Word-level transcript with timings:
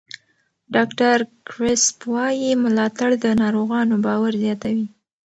ډاکټر 0.73 1.17
کریسپ 1.49 1.97
وایي 2.13 2.51
ملاتړ 2.63 3.09
د 3.23 3.25
ناروغانو 3.41 3.95
باور 4.05 4.33
زیاتوي. 4.43 4.85